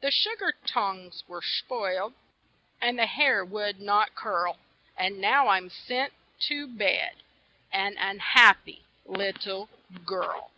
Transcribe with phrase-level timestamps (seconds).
[0.00, 2.14] The sugar tongs were spoiled,
[2.80, 4.58] And the hair would not curl,
[4.96, 6.12] And now I'm sent
[6.46, 7.16] to bed,
[7.72, 9.68] An unhappy little
[10.04, 10.52] girl.